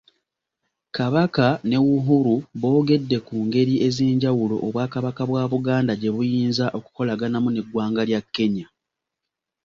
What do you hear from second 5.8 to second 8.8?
gye buyinza okukolagana n’Eggwanga lya Kenya.